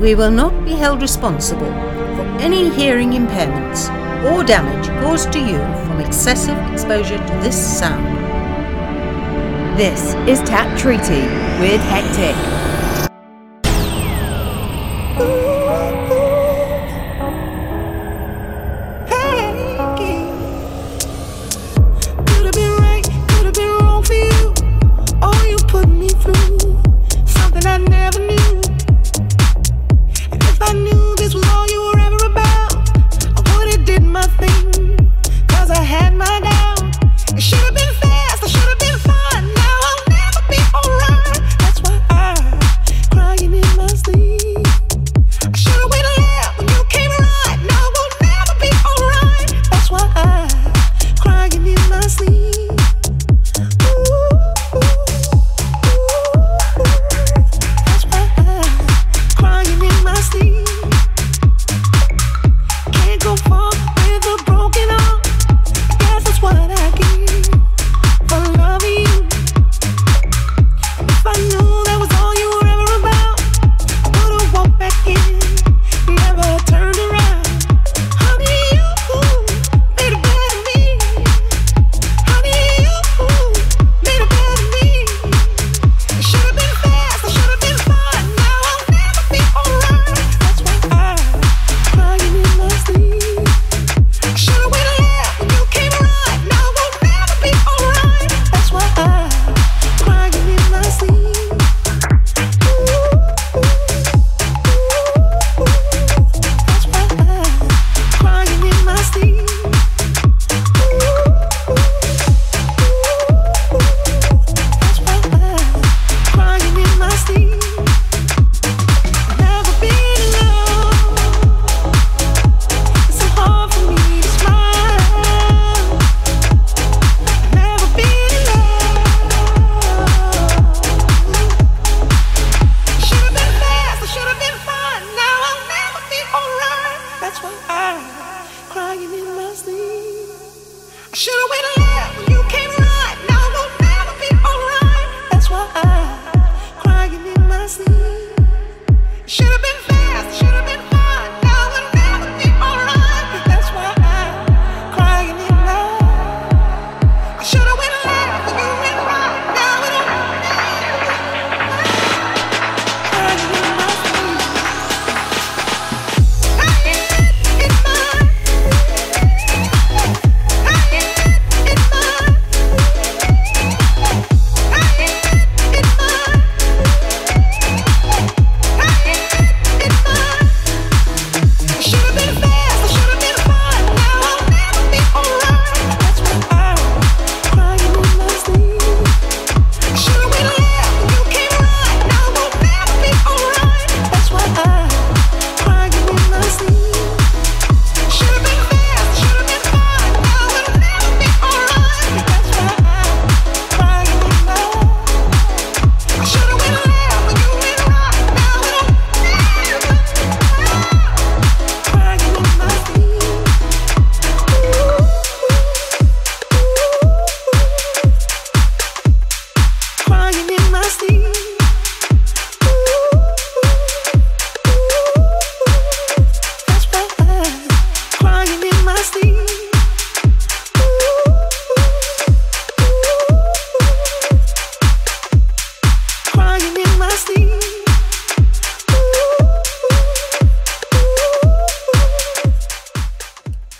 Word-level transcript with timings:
we 0.00 0.14
will 0.14 0.30
not 0.30 0.64
be 0.64 0.72
held 0.72 1.02
responsible 1.02 1.66
for 2.16 2.26
any 2.40 2.70
hearing 2.70 3.10
impairments 3.10 3.90
or 4.24 4.42
damage 4.42 4.88
caused 5.02 5.30
to 5.30 5.38
you 5.38 5.58
from 5.84 6.00
excessive 6.00 6.56
exposure 6.72 7.18
to 7.18 7.32
this 7.42 7.78
sound. 7.78 8.06
This 9.78 10.14
is 10.26 10.40
TAP 10.48 10.78
Treaty 10.78 11.22
with 11.60 11.80
Hectic. 11.82 12.59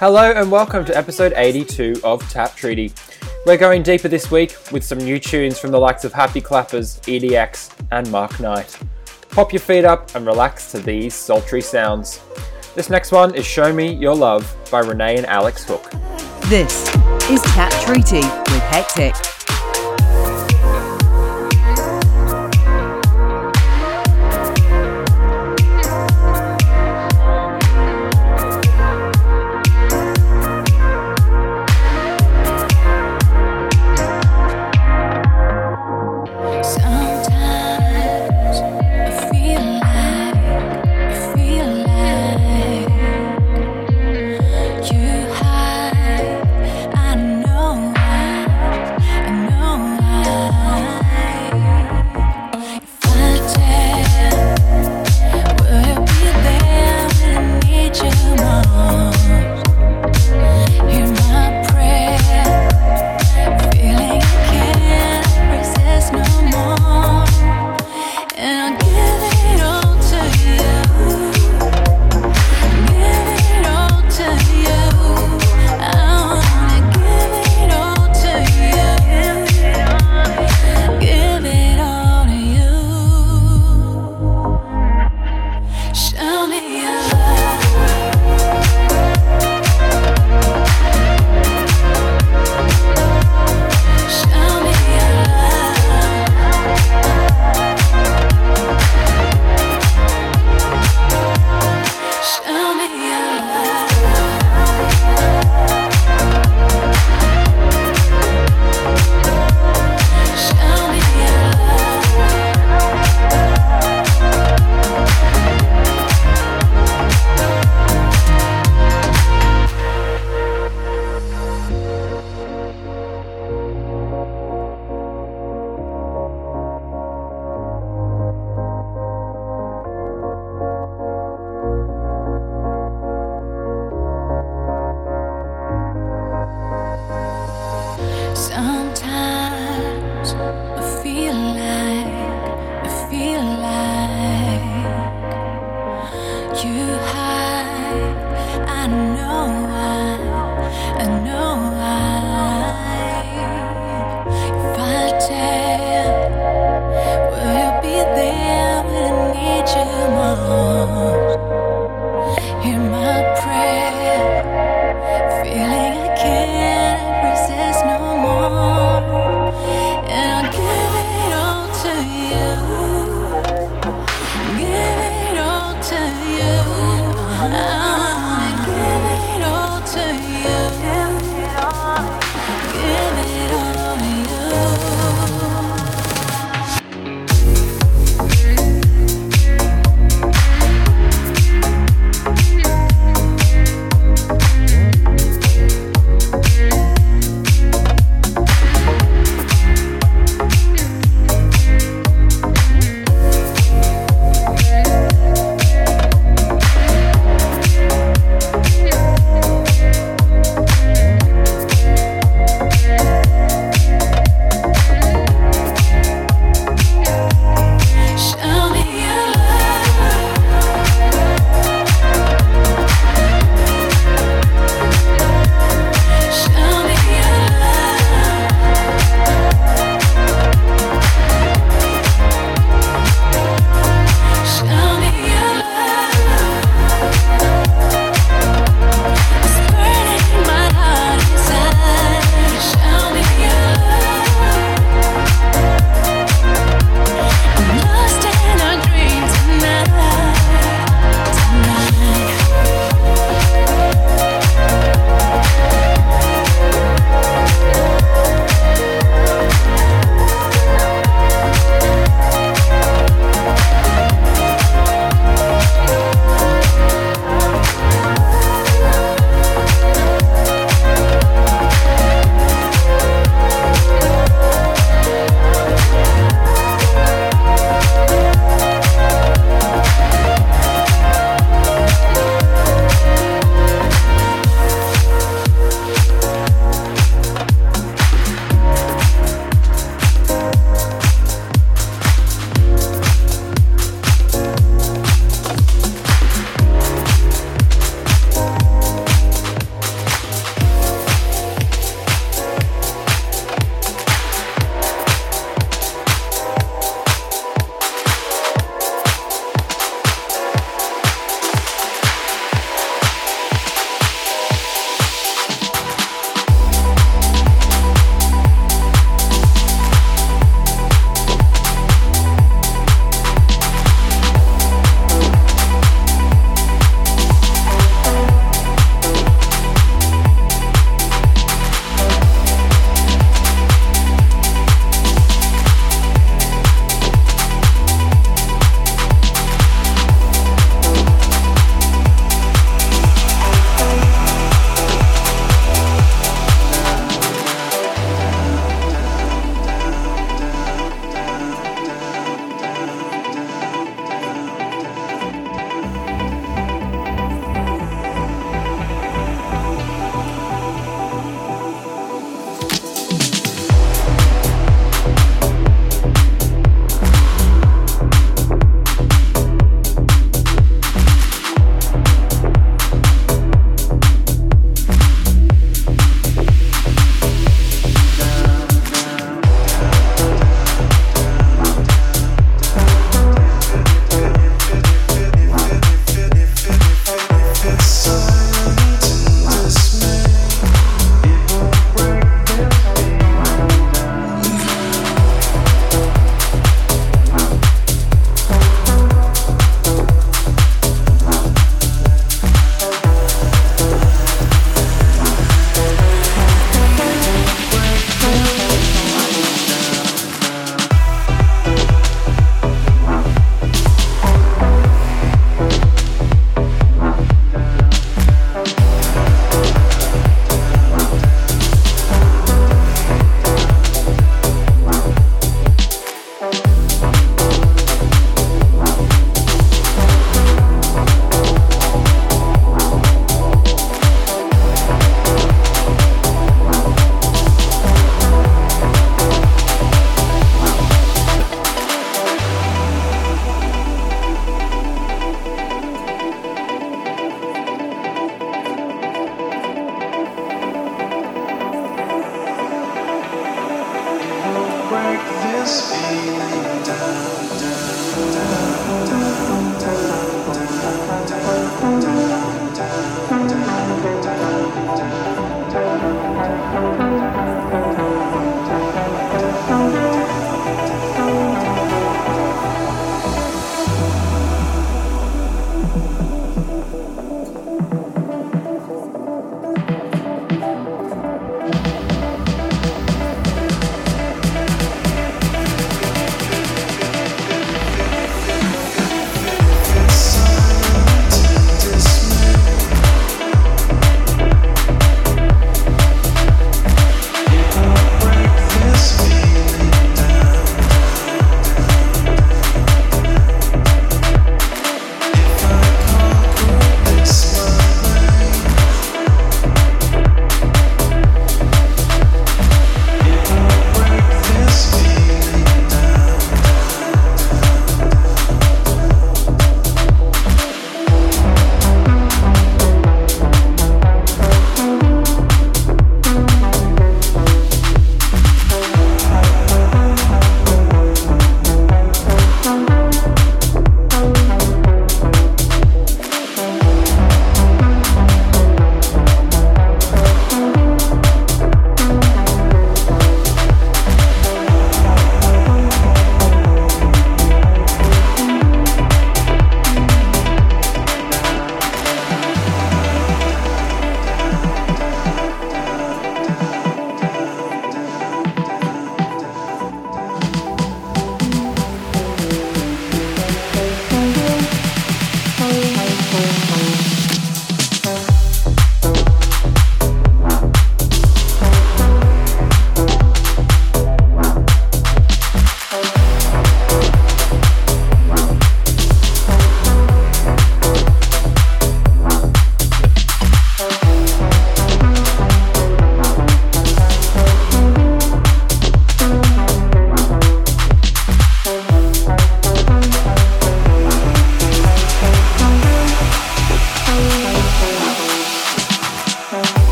Hello 0.00 0.32
and 0.32 0.50
welcome 0.50 0.82
to 0.86 0.96
episode 0.96 1.34
82 1.36 2.00
of 2.04 2.26
Tap 2.30 2.56
Treaty. 2.56 2.90
We're 3.44 3.58
going 3.58 3.82
deeper 3.82 4.08
this 4.08 4.30
week 4.30 4.56
with 4.72 4.82
some 4.82 4.96
new 4.96 5.18
tunes 5.18 5.58
from 5.58 5.72
the 5.72 5.78
likes 5.78 6.06
of 6.06 6.14
Happy 6.14 6.40
Clappers, 6.40 7.02
EDX, 7.02 7.70
and 7.90 8.10
Mark 8.10 8.40
Knight. 8.40 8.78
Pop 9.28 9.52
your 9.52 9.60
feet 9.60 9.84
up 9.84 10.14
and 10.14 10.24
relax 10.24 10.70
to 10.70 10.78
these 10.78 11.12
sultry 11.12 11.60
sounds. 11.60 12.18
This 12.74 12.88
next 12.88 13.12
one 13.12 13.34
is 13.34 13.44
Show 13.44 13.74
Me 13.74 13.92
Your 13.92 14.14
Love 14.14 14.56
by 14.70 14.80
Renee 14.80 15.18
and 15.18 15.26
Alex 15.26 15.64
Hook. 15.64 15.90
This 16.46 16.88
is 17.28 17.42
Tap 17.52 17.70
Treaty 17.84 18.22
with 18.22 18.62
Hectic. 18.70 19.39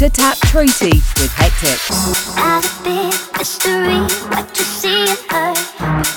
to 0.00 0.08
Tap 0.08 0.38
Treaty 0.38 1.02
with 1.20 1.30
Hectic. 1.34 1.78
What 4.30 4.58
you 4.58 4.64
see 4.64 5.06
and 5.06 5.18
heard, 5.28 5.58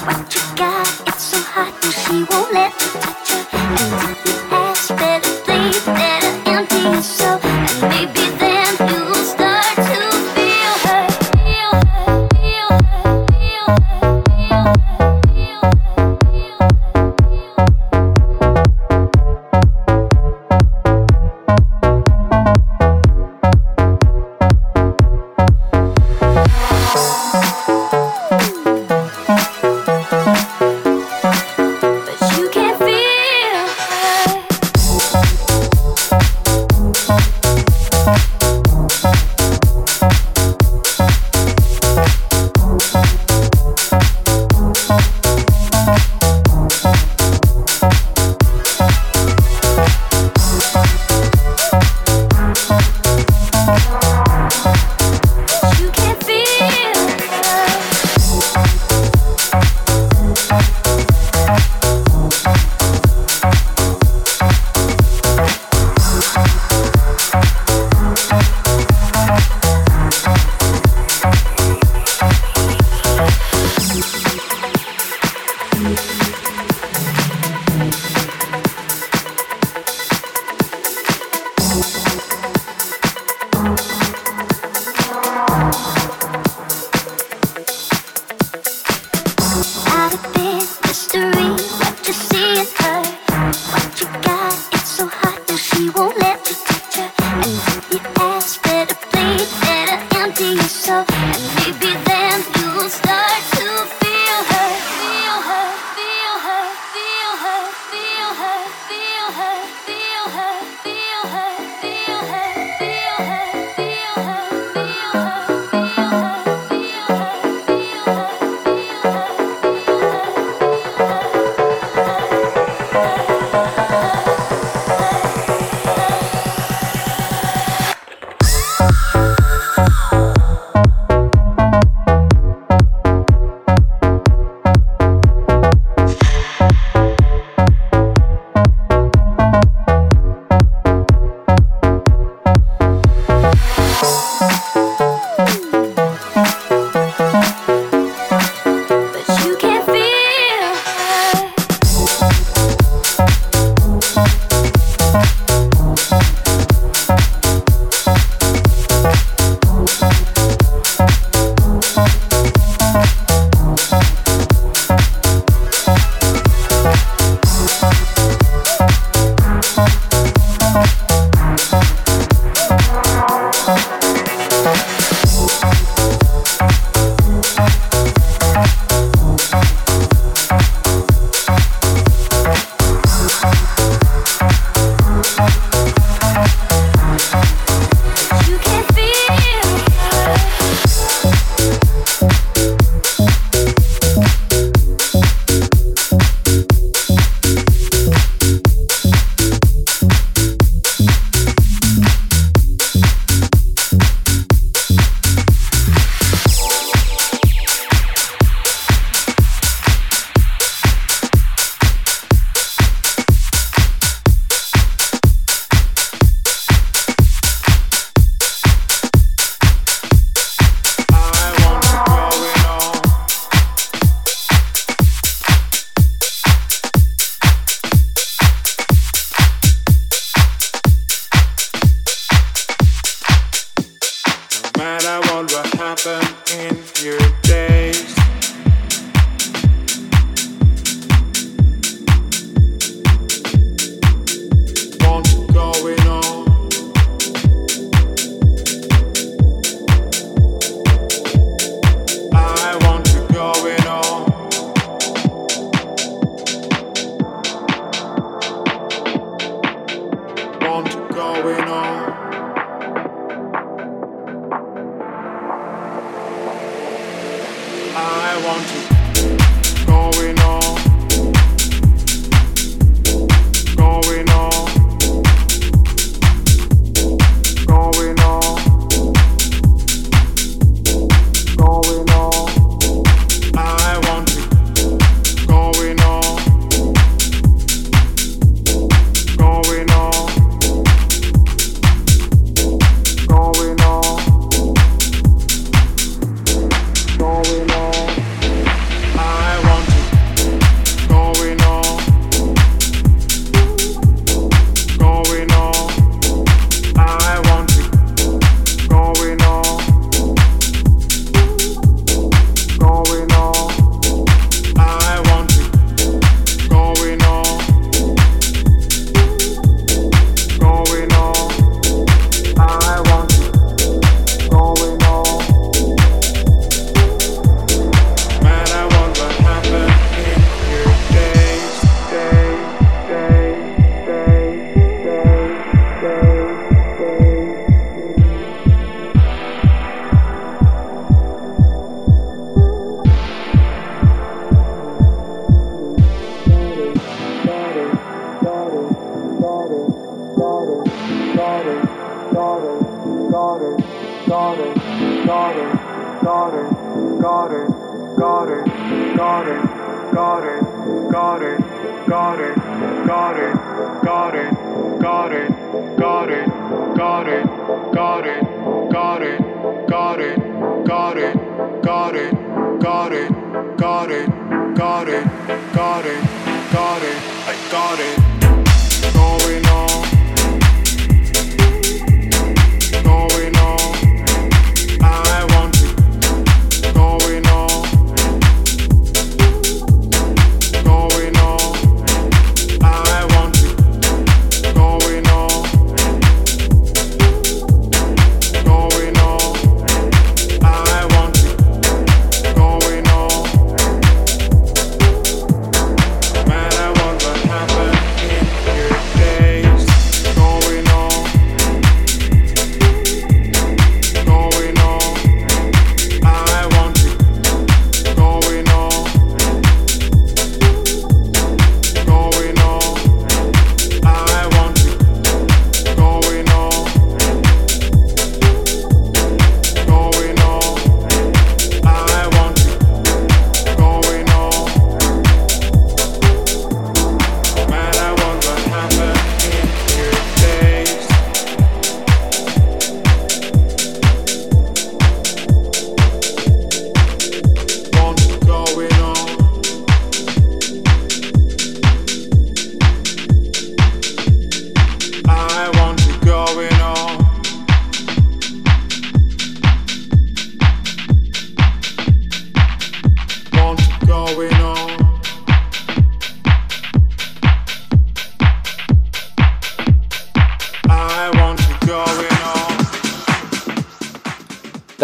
what 0.08 0.34
you 0.34 0.42
got. 0.56 0.73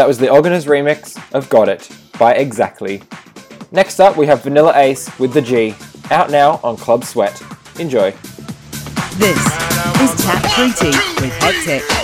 was 0.09 0.17
the 0.17 0.27
Organist 0.27 0.65
remix 0.65 1.15
of 1.35 1.47
Got 1.49 1.69
It 1.69 1.87
by 2.17 2.33
Exactly. 2.33 3.03
Next 3.71 3.99
up, 3.99 4.17
we 4.17 4.25
have 4.25 4.41
Vanilla 4.41 4.75
Ace 4.75 5.07
with 5.19 5.33
the 5.33 5.41
G, 5.43 5.75
out 6.09 6.31
now 6.31 6.59
on 6.63 6.77
Club 6.77 7.03
Sweat. 7.03 7.39
Enjoy. 7.77 8.09
This 9.19 9.37
is 9.37 10.25
Tap 10.25 10.41
Treaty 10.55 10.97
with 11.21 11.31
Hectic. 11.37 11.98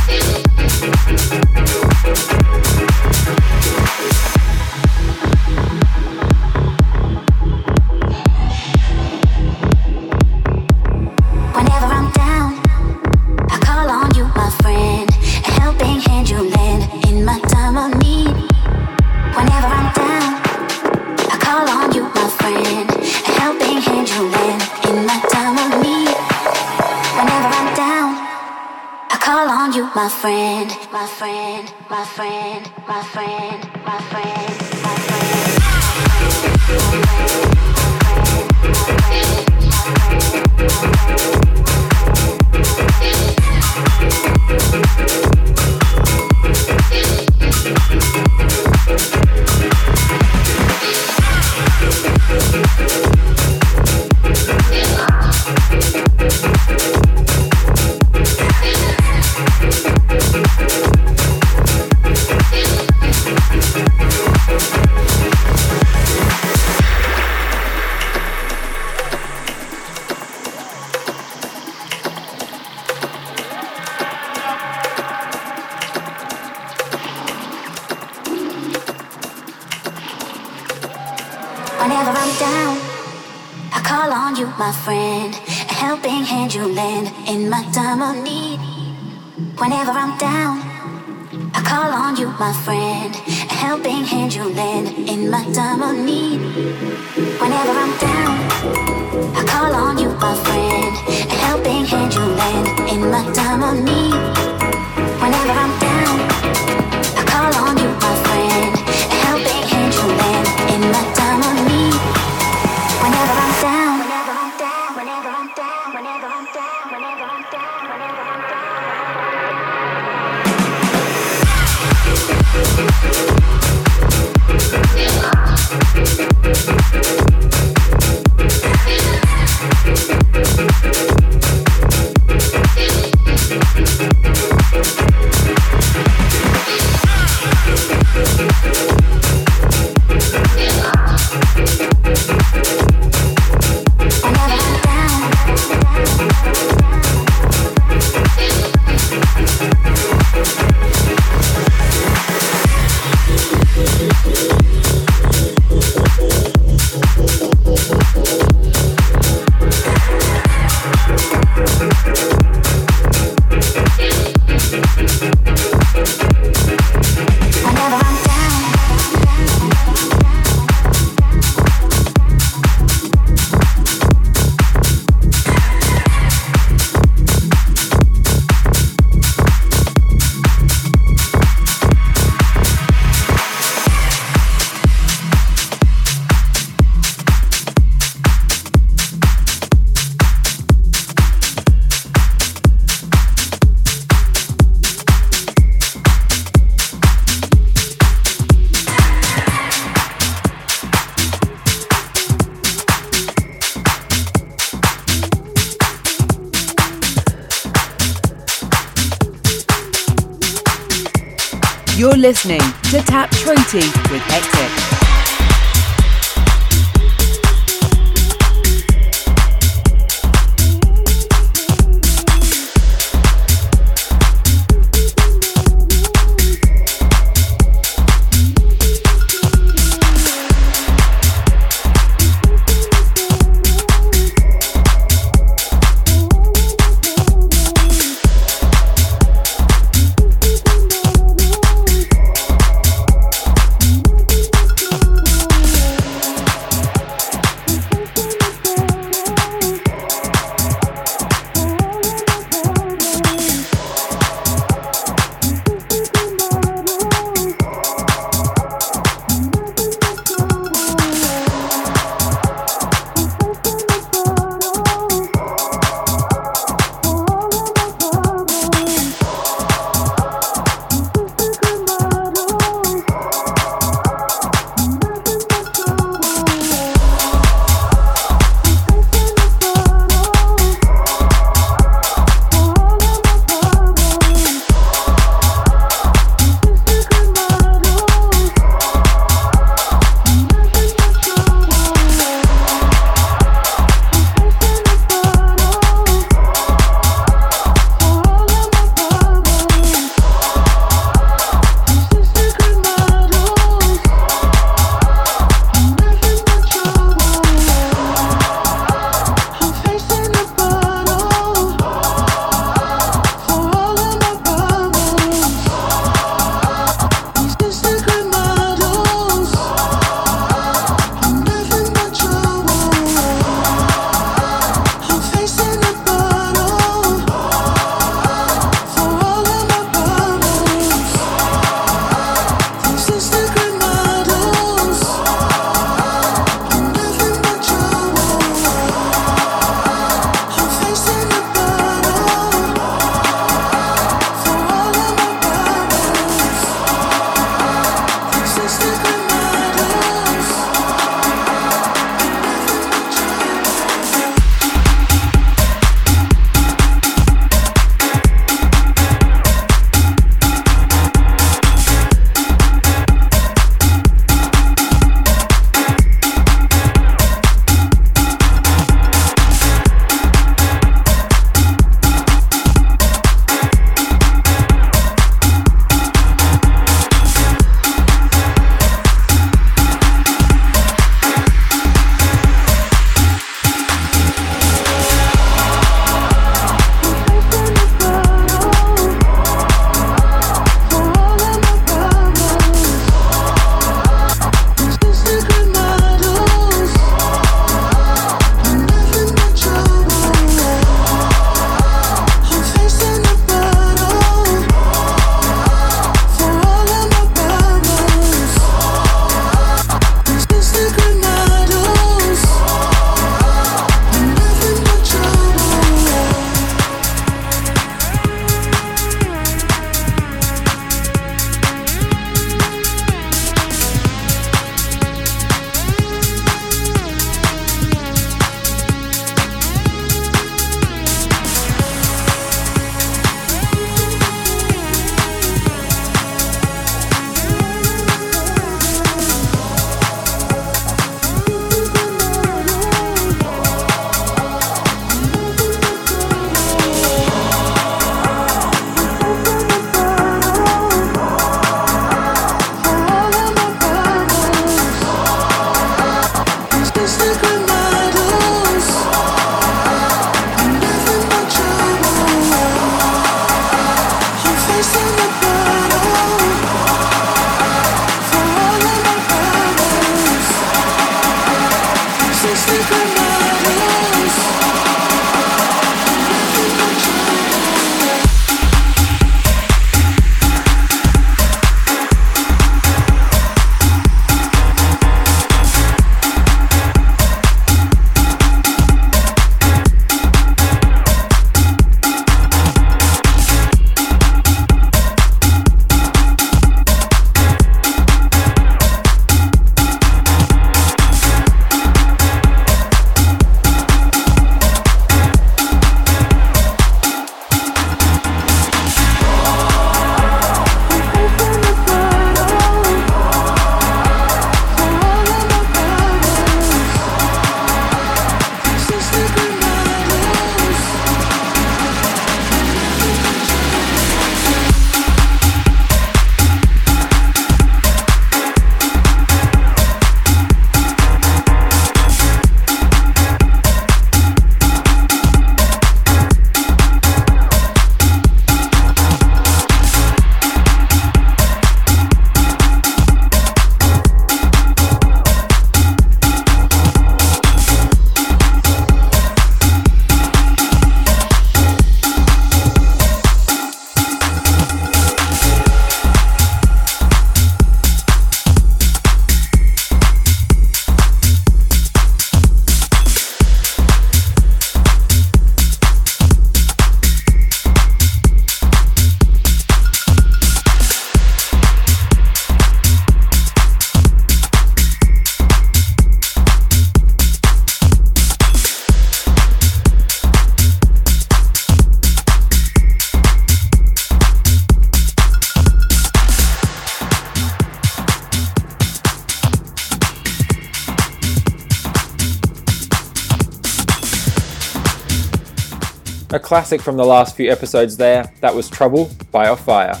Classic 596.54 596.80
from 596.80 596.96
the 596.96 597.04
last 597.04 597.34
few 597.34 597.50
episodes 597.50 597.96
there, 597.96 598.32
that 598.40 598.54
was 598.54 598.70
Trouble 598.70 599.10
by 599.32 599.46
Offaiah. 599.46 600.00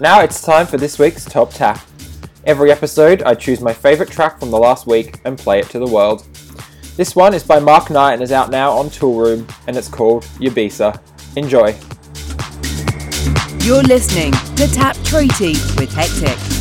Now 0.00 0.20
it's 0.20 0.42
time 0.42 0.66
for 0.66 0.78
this 0.78 0.98
week's 0.98 1.24
Top 1.24 1.52
Tap. 1.54 1.80
Every 2.44 2.72
episode, 2.72 3.22
I 3.22 3.34
choose 3.34 3.60
my 3.60 3.72
favourite 3.72 4.10
track 4.10 4.40
from 4.40 4.50
the 4.50 4.58
last 4.58 4.88
week 4.88 5.20
and 5.24 5.38
play 5.38 5.60
it 5.60 5.70
to 5.70 5.78
the 5.78 5.86
world. 5.86 6.26
This 6.96 7.14
one 7.14 7.34
is 7.34 7.44
by 7.44 7.60
Mark 7.60 7.88
Knight 7.88 8.14
and 8.14 8.22
is 8.22 8.32
out 8.32 8.50
now 8.50 8.72
on 8.72 8.86
Toolroom, 8.86 9.48
and 9.68 9.76
it's 9.76 9.86
called 9.86 10.24
Yebisah. 10.40 10.98
Enjoy. 11.36 11.68
You're 13.64 13.84
listening 13.84 14.32
to 14.56 14.66
Tap 14.66 14.96
Treaty 15.04 15.52
with 15.78 15.92
Hectic. 15.92 16.59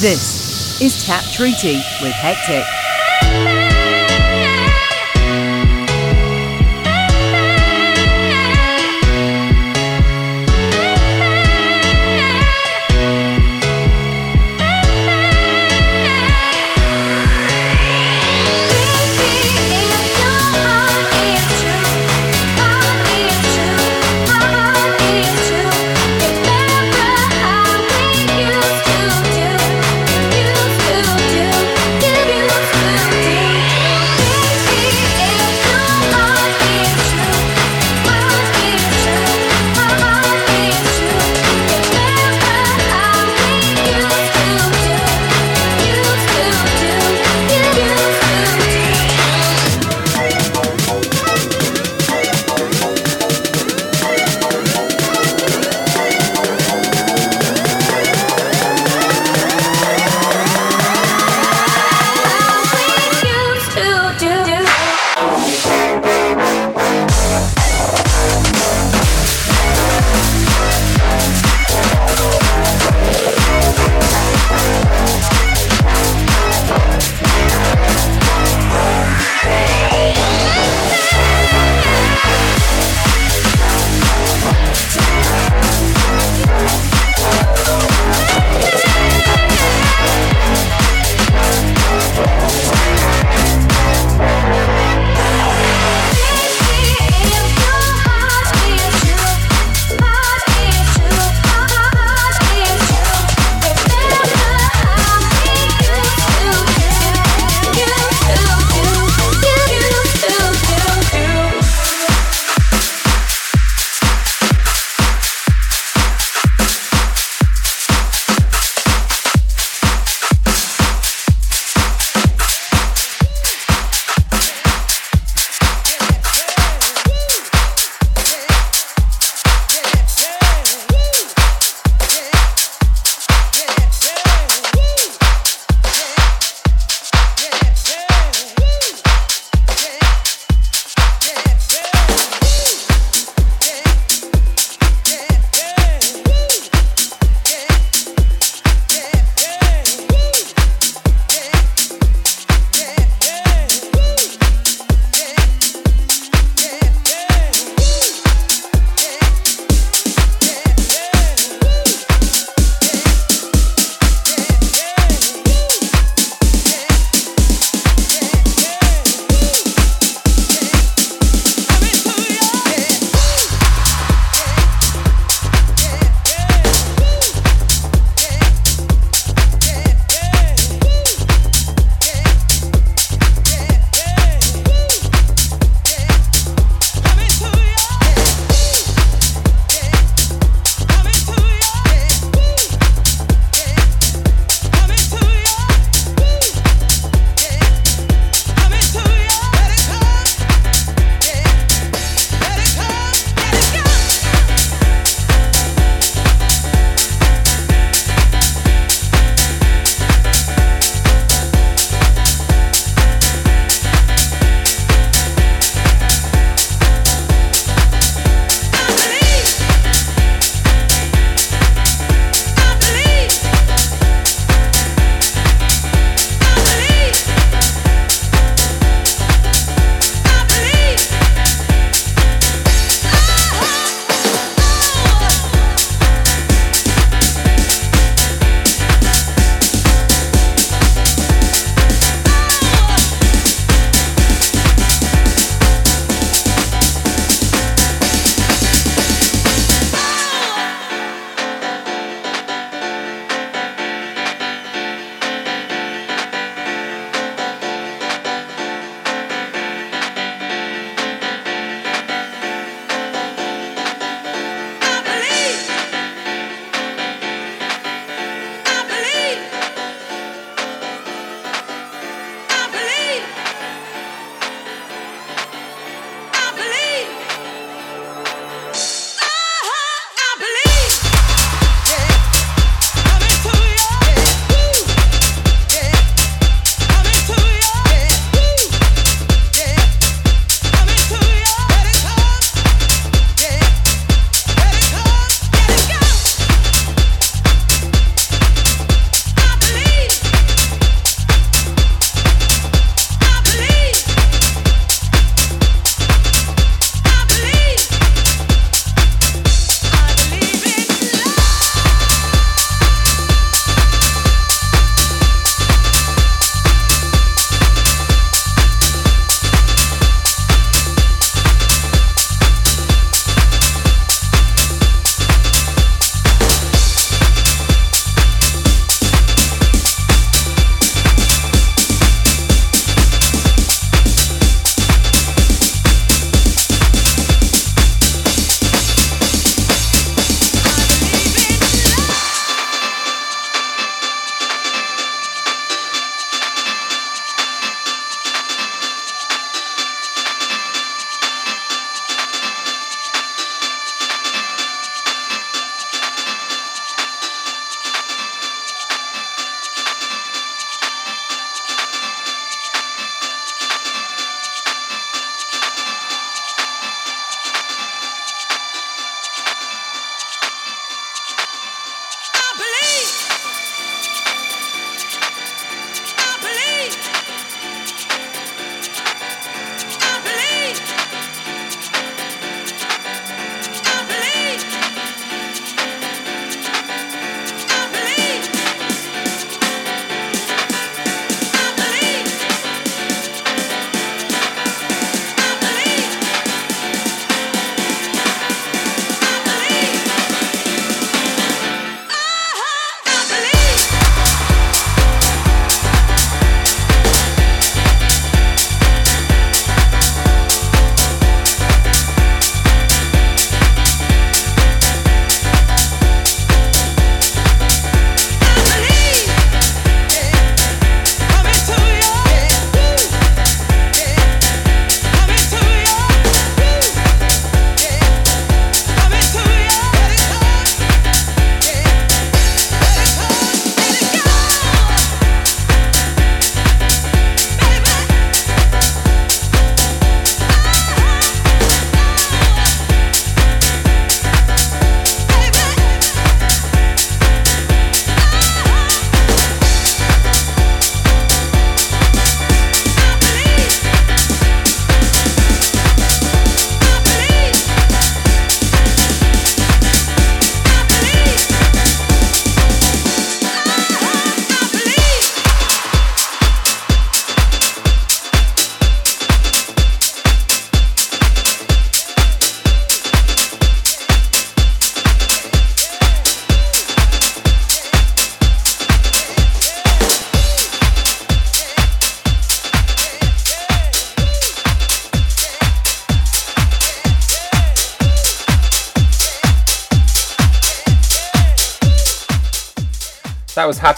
This 0.00 0.80
is 0.80 1.04
Tap 1.04 1.22
Treaty 1.24 1.76
with 2.00 2.14
Hectic. 2.14 2.64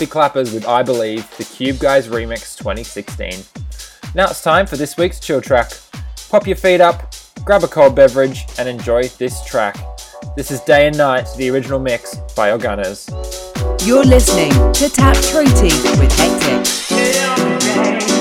Happy 0.02 0.10
Clappers 0.10 0.52
with 0.52 0.66
I 0.66 0.82
Believe, 0.82 1.30
the 1.36 1.44
Cube 1.44 1.78
Guys 1.78 2.08
Remix 2.08 2.58
2016. 2.58 3.44
Now 4.16 4.24
it's 4.24 4.42
time 4.42 4.66
for 4.66 4.76
this 4.76 4.96
week's 4.96 5.20
chill 5.20 5.40
track. 5.40 5.70
Pop 6.28 6.44
your 6.44 6.56
feet 6.56 6.80
up, 6.80 7.14
grab 7.44 7.62
a 7.62 7.68
cold 7.68 7.94
beverage, 7.94 8.44
and 8.58 8.68
enjoy 8.68 9.04
this 9.04 9.44
track. 9.44 9.76
This 10.34 10.50
is 10.50 10.60
Day 10.62 10.88
and 10.88 10.98
Night, 10.98 11.28
the 11.36 11.50
original 11.50 11.78
mix 11.78 12.16
by 12.34 12.50
Organas. 12.50 13.06
You're 13.86 14.02
listening 14.02 14.50
to 14.72 14.88
Tap 14.88 15.14
Treaty 15.18 15.70
with 16.00 16.10
Hectic. 16.18 18.11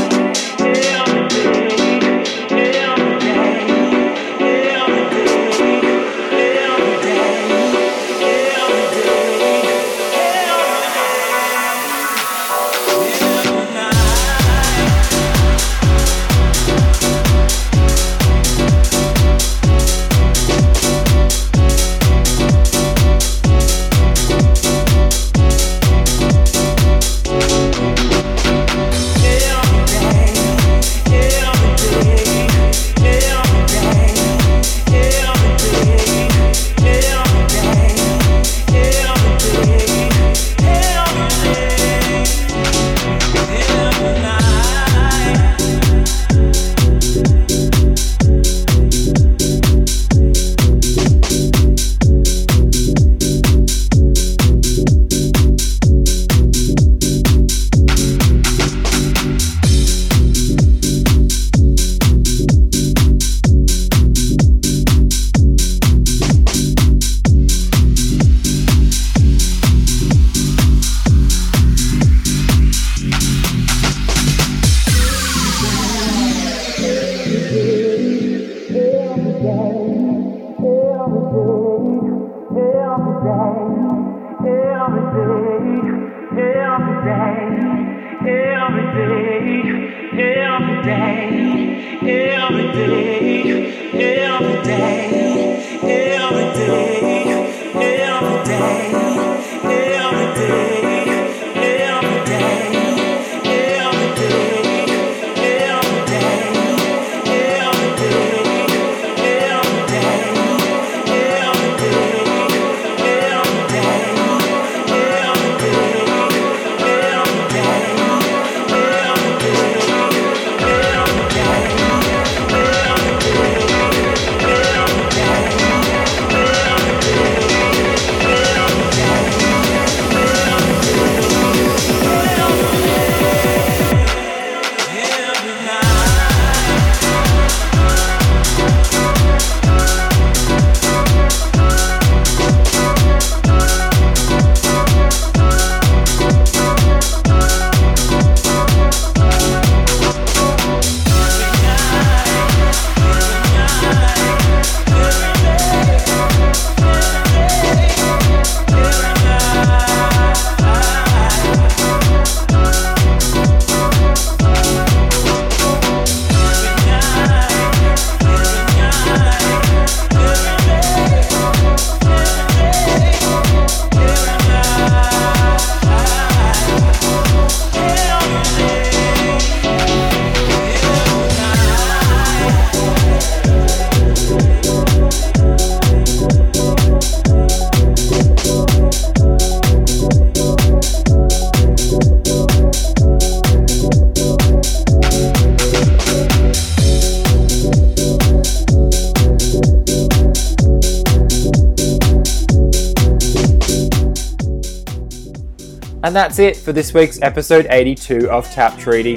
And 206.12 206.16
that's 206.18 206.40
it 206.40 206.58
for 206.58 206.74
this 206.74 206.94
week's 206.94 207.22
episode 207.22 207.68
82 207.70 208.30
of 208.30 208.46
Tap 208.52 208.78
Treaty. 208.78 209.14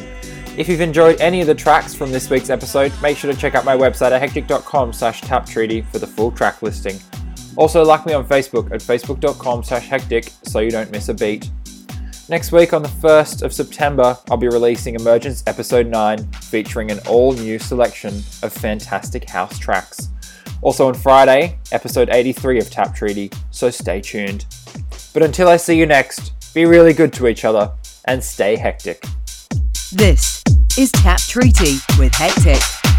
If 0.57 0.69
you've 0.69 0.81
enjoyed 0.81 1.21
any 1.21 1.41
of 1.41 1.49
the 1.49 1.55
tracks 1.55 1.93
from 1.93 2.13
this 2.13 2.31
week's 2.31 2.51
episode, 2.51 2.93
make 3.03 3.17
sure 3.17 3.33
to 3.33 3.37
check 3.37 3.57
out 3.57 3.65
my 3.65 3.77
website 3.77 4.13
at 4.13 4.21
hectic.com 4.21 4.93
slash 4.93 5.21
taptreaty 5.23 5.85
for 5.91 5.99
the 5.99 6.07
full 6.07 6.31
track 6.31 6.63
listing. 6.63 6.97
Also 7.57 7.83
like 7.83 8.07
me 8.07 8.13
on 8.13 8.25
Facebook 8.25 8.71
at 8.71 8.81
facebook.com 8.81 9.65
slash 9.65 9.89
hectic 9.89 10.31
so 10.45 10.61
you 10.61 10.71
don't 10.71 10.93
miss 10.93 11.09
a 11.09 11.15
beat. 11.15 11.51
Next 12.29 12.53
week 12.53 12.73
on 12.73 12.85
the 12.85 12.89
1st 12.89 13.43
of 13.43 13.53
September, 13.53 14.17
I'll 14.31 14.37
be 14.37 14.47
releasing 14.47 14.95
Emergence 14.95 15.43
Episode 15.49 15.89
9 15.89 16.25
featuring 16.43 16.93
an 16.93 17.01
all 17.09 17.33
new 17.33 17.59
selection 17.59 18.23
of 18.45 18.53
fantastic 18.53 19.29
house 19.29 19.59
tracks. 19.59 20.11
Also 20.63 20.87
on 20.87 20.95
Friday, 20.95 21.59
episode 21.73 22.09
83 22.11 22.61
of 22.61 22.71
Tap 22.71 22.95
Treaty, 22.95 23.33
so 23.51 23.69
stay 23.69 24.01
tuned. 24.01 24.47
But 25.13 25.25
until 25.25 25.49
I 25.49 25.57
see 25.57 25.77
you 25.77 25.87
next, 25.87 26.34
be 26.55 26.65
really 26.65 26.93
good 26.93 27.13
to 27.13 27.27
each 27.27 27.45
other 27.45 27.73
and 28.05 28.23
stay 28.23 28.57
hectic. 28.57 29.05
This 29.93 30.43
is 30.79 30.91
Tap 30.93 31.19
Treaty 31.21 31.79
with 31.99 32.15
Hectic. 32.15 32.94